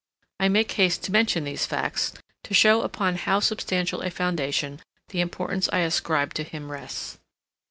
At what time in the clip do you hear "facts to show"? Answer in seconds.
1.67-2.81